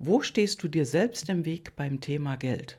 [0.00, 2.78] Wo stehst du dir selbst im Weg beim Thema Geld?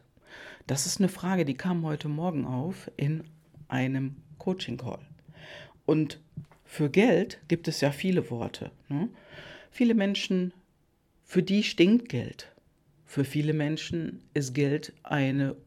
[0.67, 3.25] Das ist eine Frage, die kam heute Morgen auf in
[3.67, 4.99] einem Coaching-Call.
[5.85, 6.21] Und
[6.63, 8.71] für Geld gibt es ja viele Worte.
[8.87, 9.09] Ne?
[9.69, 10.53] Viele Menschen,
[11.25, 12.53] für die stinkt Geld.
[13.05, 15.57] Für viele Menschen ist Geld eine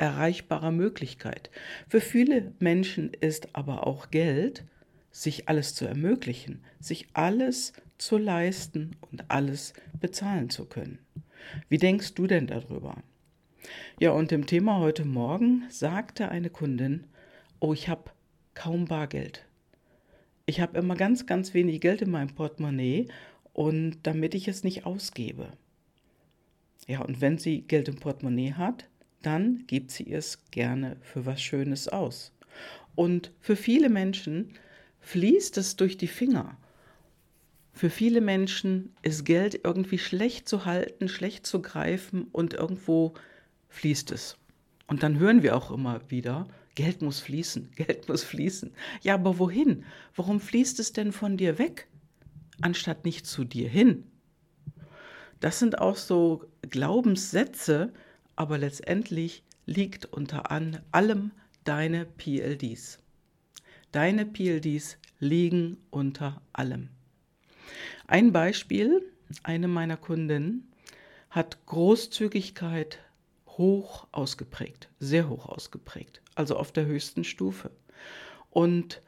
[0.00, 1.48] unerreichbare Möglichkeit.
[1.88, 4.64] Für viele Menschen ist aber auch Geld,
[5.12, 7.72] sich alles zu ermöglichen, sich alles
[8.04, 10.98] zu leisten und alles bezahlen zu können.
[11.70, 13.02] Wie denkst du denn darüber?
[13.98, 17.06] Ja, und im Thema heute Morgen sagte eine Kundin,
[17.60, 18.10] oh, ich habe
[18.52, 19.46] kaum Bargeld.
[20.44, 23.08] Ich habe immer ganz, ganz wenig Geld in meinem Portemonnaie
[23.54, 25.48] und damit ich es nicht ausgebe.
[26.86, 28.86] Ja, und wenn sie Geld im Portemonnaie hat,
[29.22, 32.32] dann gibt sie es gerne für was Schönes aus.
[32.94, 34.50] Und für viele Menschen
[35.00, 36.58] fließt es durch die Finger.
[37.74, 43.14] Für viele Menschen ist Geld irgendwie schlecht zu halten, schlecht zu greifen und irgendwo
[43.68, 44.36] fließt es.
[44.86, 48.72] Und dann hören wir auch immer wieder, Geld muss fließen, Geld muss fließen.
[49.02, 49.84] Ja, aber wohin?
[50.14, 51.88] Warum fließt es denn von dir weg,
[52.60, 54.04] anstatt nicht zu dir hin?
[55.40, 57.92] Das sind auch so Glaubenssätze,
[58.36, 61.32] aber letztendlich liegt unter allem
[61.64, 63.00] deine PLDs.
[63.90, 66.90] Deine PLDs liegen unter allem.
[68.06, 69.02] Ein Beispiel,
[69.42, 70.70] eine meiner Kundinnen
[71.30, 72.98] hat Großzügigkeit
[73.46, 77.70] hoch ausgeprägt, sehr hoch ausgeprägt, also auf der höchsten Stufe.
[78.50, 79.02] Und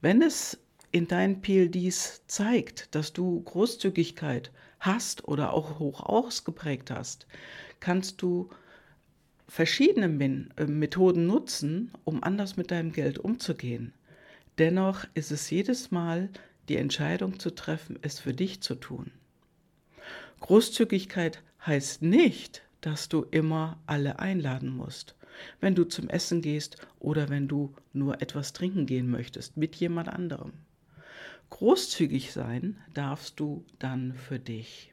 [0.00, 0.58] wenn es
[0.90, 7.26] in deinen PLDs zeigt, dass du Großzügigkeit hast oder auch hoch ausgeprägt hast,
[7.80, 8.48] kannst du
[9.46, 13.94] verschiedene Methoden nutzen, um anders mit deinem Geld umzugehen.
[14.58, 16.30] Dennoch ist es jedes Mal
[16.68, 19.10] die Entscheidung zu treffen, es für dich zu tun.
[20.40, 25.14] Großzügigkeit heißt nicht, dass du immer alle einladen musst.
[25.60, 30.08] Wenn du zum Essen gehst oder wenn du nur etwas trinken gehen möchtest mit jemand
[30.08, 30.52] anderem.
[31.50, 34.90] Großzügig sein darfst du dann für dich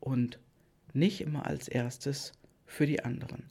[0.00, 0.38] und
[0.92, 2.32] nicht immer als erstes
[2.66, 3.44] für die anderen.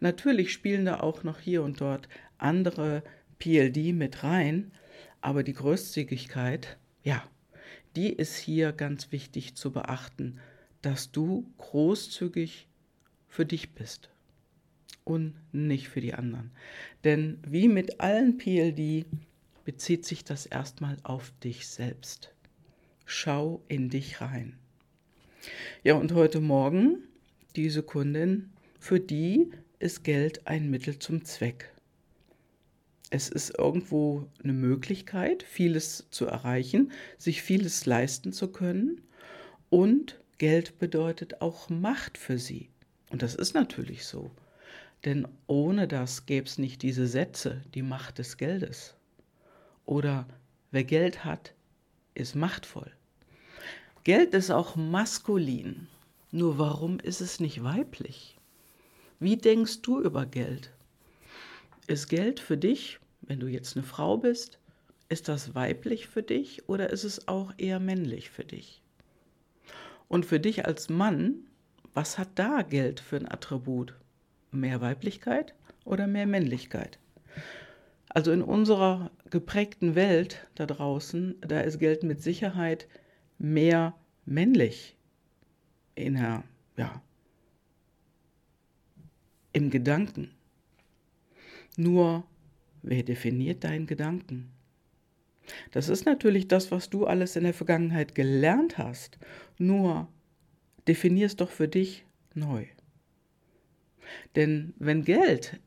[0.00, 3.02] Natürlich spielen da auch noch hier und dort andere
[3.38, 4.72] PLD mit rein,
[5.20, 7.22] aber die Großzügigkeit, ja,
[7.96, 10.38] die ist hier ganz wichtig zu beachten,
[10.82, 12.68] dass du großzügig
[13.26, 14.10] für dich bist
[15.04, 16.50] und nicht für die anderen.
[17.04, 19.06] Denn wie mit allen PLD
[19.64, 22.32] bezieht sich das erstmal auf dich selbst.
[23.04, 24.58] Schau in dich rein.
[25.82, 26.98] Ja, und heute Morgen,
[27.56, 31.70] diese Kundin, für die ist Geld ein Mittel zum Zweck
[33.10, 39.00] es ist irgendwo eine Möglichkeit, vieles zu erreichen, sich vieles leisten zu können.
[39.70, 42.68] Und Geld bedeutet auch Macht für sie.
[43.10, 44.30] Und das ist natürlich so.
[45.04, 48.94] Denn ohne das gäbe es nicht diese Sätze, die Macht des Geldes.
[49.86, 50.26] Oder
[50.70, 51.54] wer Geld hat,
[52.14, 52.90] ist machtvoll.
[54.04, 55.86] Geld ist auch maskulin.
[56.30, 58.36] Nur warum ist es nicht weiblich?
[59.18, 60.72] Wie denkst du über Geld?
[61.88, 64.58] Ist Geld für dich, wenn du jetzt eine Frau bist,
[65.08, 68.82] ist das weiblich für dich oder ist es auch eher männlich für dich?
[70.06, 71.46] Und für dich als Mann,
[71.94, 73.94] was hat da Geld für ein Attribut?
[74.50, 75.54] Mehr Weiblichkeit
[75.86, 76.98] oder mehr Männlichkeit?
[78.10, 82.86] Also in unserer geprägten Welt da draußen, da ist Geld mit Sicherheit
[83.38, 83.94] mehr
[84.26, 84.94] männlich
[85.94, 86.44] in der,
[86.76, 87.00] ja,
[89.54, 90.34] im Gedanken.
[91.78, 92.24] Nur,
[92.82, 94.50] wer definiert deinen Gedanken?
[95.70, 99.16] Das ist natürlich das, was du alles in der Vergangenheit gelernt hast.
[99.58, 100.08] Nur
[100.88, 102.66] definier es doch für dich neu.
[104.34, 105.60] Denn wenn Geld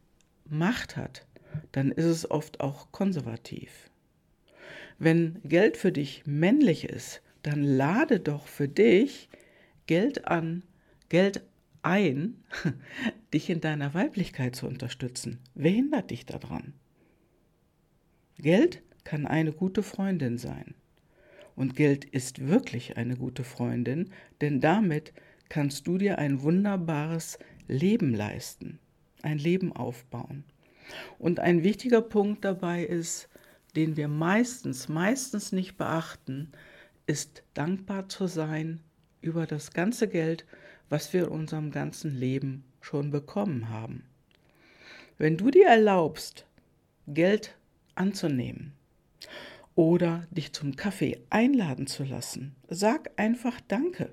[0.49, 1.25] Macht hat,
[1.71, 3.89] dann ist es oft auch konservativ.
[4.99, 9.29] Wenn Geld für dich männlich ist, dann lade doch für dich
[9.87, 10.63] Geld an,
[11.07, 11.41] Geld
[11.83, 12.43] ein,
[13.33, 15.39] dich in deiner Weiblichkeit zu unterstützen.
[15.53, 16.73] Wer hindert dich daran?
[18.37, 20.75] Geld kann eine gute Freundin sein.
[21.55, 24.09] Und Geld ist wirklich eine gute Freundin,
[24.41, 25.13] denn damit
[25.49, 27.37] kannst du dir ein wunderbares
[27.67, 28.79] Leben leisten,
[29.21, 30.43] ein Leben aufbauen.
[31.19, 33.29] Und ein wichtiger Punkt dabei ist,
[33.75, 36.51] den wir meistens, meistens nicht beachten,
[37.05, 38.81] ist dankbar zu sein
[39.21, 40.45] über das ganze Geld,
[40.89, 44.03] was wir in unserem ganzen Leben schon bekommen haben.
[45.17, 46.45] Wenn du dir erlaubst,
[47.07, 47.55] Geld
[47.95, 48.73] anzunehmen
[49.75, 54.09] oder dich zum Kaffee einladen zu lassen, sag einfach Danke.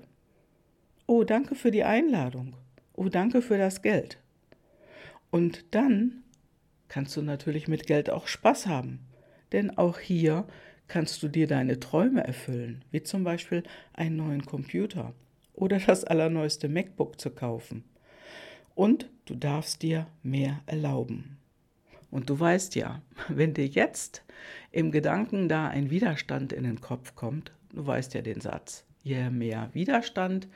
[1.07, 2.55] oh, danke für die Einladung,
[2.93, 4.19] oh, danke für das Geld.
[5.31, 6.23] Und dann
[6.87, 8.99] kannst du natürlich mit Geld auch Spaß haben,
[9.51, 10.47] denn auch hier
[10.87, 13.63] kannst du dir deine Träume erfüllen, wie zum Beispiel
[13.93, 15.13] einen neuen Computer
[15.53, 17.83] oder das allerneueste MacBook zu kaufen.
[18.79, 21.37] Und du darfst dir mehr erlauben.
[22.11, 24.23] Und du weißt ja, wenn dir jetzt
[24.71, 29.29] im Gedanken da ein Widerstand in den Kopf kommt, du weißt ja den Satz, je
[29.31, 30.47] mehr Widerstand,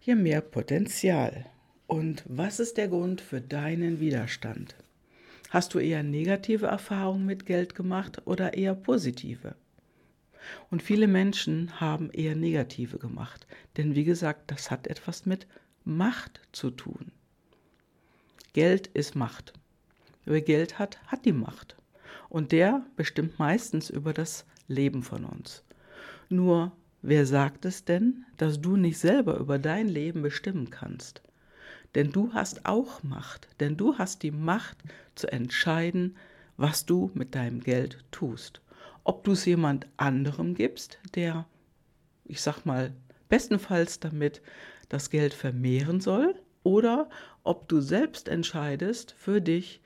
[0.00, 1.46] je mehr Potenzial.
[1.86, 4.74] Und was ist der Grund für deinen Widerstand?
[5.50, 9.54] Hast du eher negative Erfahrungen mit Geld gemacht oder eher positive?
[10.72, 13.46] Und viele Menschen haben eher negative gemacht,
[13.76, 15.46] denn wie gesagt, das hat etwas mit
[15.84, 17.12] Macht zu tun.
[18.54, 19.52] Geld ist Macht.
[20.24, 21.76] Wer Geld hat, hat die Macht.
[22.28, 25.64] Und der bestimmt meistens über das Leben von uns.
[26.28, 26.70] Nur,
[27.02, 31.20] wer sagt es denn, dass du nicht selber über dein Leben bestimmen kannst?
[31.96, 34.78] Denn du hast auch Macht, denn du hast die Macht
[35.16, 36.16] zu entscheiden,
[36.56, 38.60] was du mit deinem Geld tust.
[39.02, 41.44] Ob du es jemand anderem gibst, der,
[42.24, 42.92] ich sag mal,
[43.28, 44.42] bestenfalls damit
[44.90, 47.08] das Geld vermehren soll, oder
[47.44, 49.80] ob du selbst entscheidest für dich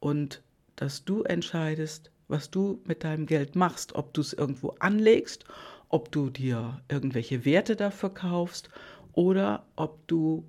[0.00, 0.42] und
[0.74, 5.44] dass du entscheidest, was du mit deinem Geld machst, ob du es irgendwo anlegst,
[5.88, 8.70] ob du dir irgendwelche Werte dafür kaufst
[9.12, 10.44] oder ob du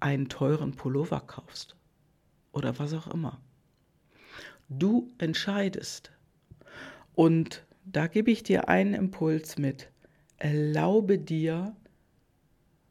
[0.00, 1.76] einen teuren Pullover kaufst
[2.52, 3.40] oder was auch immer.
[4.68, 6.10] Du entscheidest.
[7.14, 9.90] Und da gebe ich dir einen Impuls mit.
[10.36, 11.76] Erlaube dir,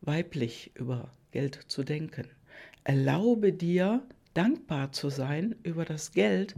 [0.05, 2.27] weiblich über Geld zu denken.
[2.83, 6.55] Erlaube dir, dankbar zu sein über das Geld,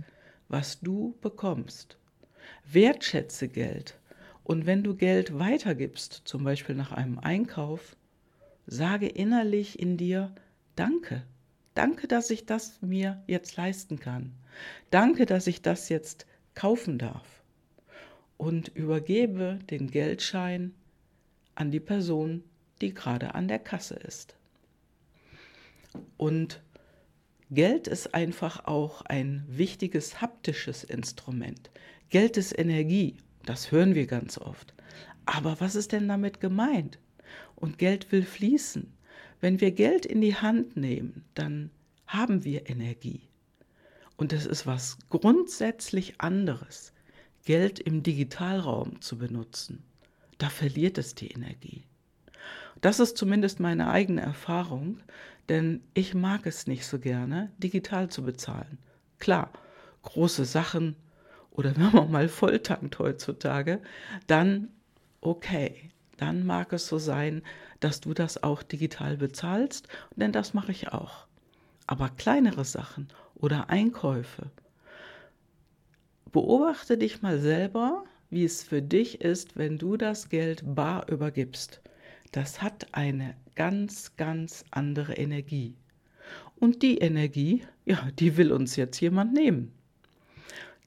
[0.48, 1.98] was du bekommst.
[2.66, 4.00] Wertschätze Geld.
[4.44, 7.96] Und wenn du Geld weitergibst, zum Beispiel nach einem Einkauf,
[8.68, 10.34] sage innerlich in dir
[10.76, 11.24] Danke.
[11.74, 14.34] Danke, dass ich das mir jetzt leisten kann.
[14.90, 17.44] Danke, dass ich das jetzt kaufen darf.
[18.38, 20.74] Und übergebe den Geldschein
[21.54, 22.44] an die Person,
[22.82, 24.36] die gerade an der Kasse ist.
[26.18, 26.62] Und
[27.52, 31.70] Geld ist einfach auch ein wichtiges haptisches Instrument.
[32.10, 34.74] Geld ist Energie, das hören wir ganz oft.
[35.26, 37.00] Aber was ist denn damit gemeint?
[37.56, 38.92] Und Geld will fließen.
[39.42, 41.72] Wenn wir Geld in die Hand nehmen, dann
[42.08, 43.22] haben wir Energie.
[44.18, 46.94] Und es ist was grundsätzlich anderes,
[47.44, 49.84] Geld im Digitalraum zu benutzen.
[50.38, 51.84] Da verliert es die Energie.
[52.86, 55.00] Das ist zumindest meine eigene Erfahrung,
[55.50, 58.78] denn ich mag es nicht so gerne, digital zu bezahlen.
[59.18, 59.52] Klar,
[60.04, 60.96] große Sachen
[61.50, 63.82] oder wenn man mal volltankt heutzutage,
[64.28, 64.68] dann
[65.20, 67.42] okay, dann mag es so sein,
[67.80, 71.26] dass du das auch digital bezahlst, denn das mache ich auch.
[71.88, 74.52] Aber kleinere Sachen oder Einkäufe,
[76.32, 81.82] beobachte dich mal selber, wie es für dich ist, wenn du das Geld bar übergibst
[82.36, 85.74] das hat eine ganz, ganz andere Energie.
[86.58, 89.72] Und die Energie, ja, die will uns jetzt jemand nehmen.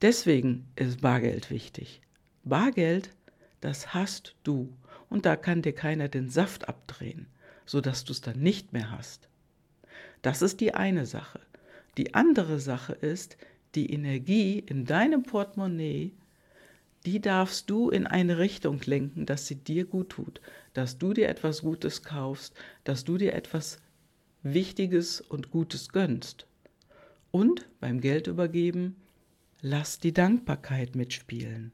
[0.02, 2.02] Deswegen ist Bargeld wichtig.
[2.44, 3.14] Bargeld,
[3.62, 4.76] das hast du.
[5.08, 7.26] Und da kann dir keiner den Saft abdrehen,
[7.64, 9.30] sodass du es dann nicht mehr hast.
[10.20, 11.40] Das ist die eine Sache.
[11.96, 13.38] Die andere Sache ist,
[13.74, 16.12] die Energie in deinem Portemonnaie
[17.08, 20.42] die darfst du in eine Richtung lenken, dass sie dir gut tut,
[20.74, 23.80] dass du dir etwas Gutes kaufst, dass du dir etwas
[24.42, 26.46] Wichtiges und Gutes gönnst.
[27.30, 28.94] Und beim Geld übergeben,
[29.62, 31.72] lass die Dankbarkeit mitspielen.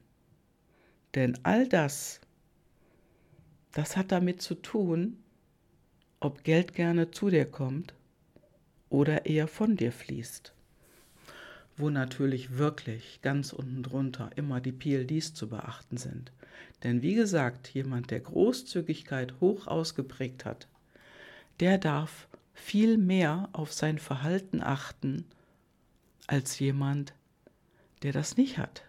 [1.15, 2.21] Denn all das,
[3.73, 5.17] das hat damit zu tun,
[6.21, 7.93] ob Geld gerne zu dir kommt
[8.87, 10.54] oder eher von dir fließt
[11.77, 16.31] wo natürlich wirklich ganz unten drunter immer die PLDs zu beachten sind.
[16.83, 20.67] Denn wie gesagt, jemand, der Großzügigkeit hoch ausgeprägt hat,
[21.59, 25.25] der darf viel mehr auf sein Verhalten achten
[26.27, 27.13] als jemand,
[28.03, 28.83] der das nicht hat.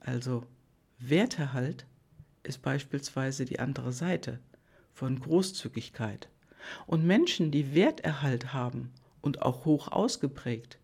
[0.00, 0.44] Also
[0.98, 1.86] Werterhalt
[2.42, 4.40] ist beispielsweise die andere Seite
[4.92, 6.28] von Großzügigkeit.
[6.86, 10.78] Und Menschen, die Werterhalt haben und auch hoch ausgeprägt,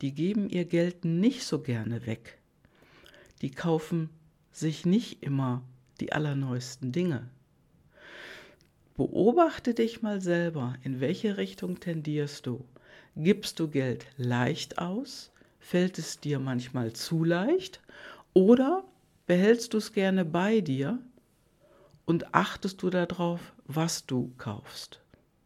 [0.00, 2.38] die geben ihr Geld nicht so gerne weg.
[3.42, 4.10] Die kaufen
[4.52, 5.62] sich nicht immer
[6.00, 7.28] die allerneuesten Dinge.
[8.96, 12.64] Beobachte dich mal selber, in welche Richtung tendierst du?
[13.16, 15.32] Gibst du Geld leicht aus?
[15.58, 17.80] Fällt es dir manchmal zu leicht?
[18.34, 18.84] Oder
[19.26, 20.98] behältst du es gerne bei dir
[22.04, 25.00] Und achtest du darauf, was du kaufst,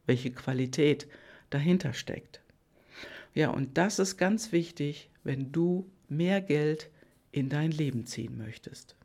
[0.06, 1.06] welche Qualität
[1.54, 2.40] dahinter steckt.
[3.32, 6.90] Ja, und das ist ganz wichtig, wenn du mehr Geld
[7.32, 8.96] in dein Leben ziehen möchtest.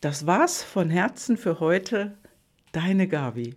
[0.00, 2.16] Das war's von Herzen für heute.
[2.72, 3.54] Deine Gabi.